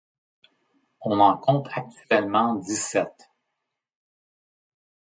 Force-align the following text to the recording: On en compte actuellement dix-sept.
On 1.01 1.19
en 1.19 1.37
compte 1.37 1.69
actuellement 1.73 2.55
dix-sept. 2.55 3.29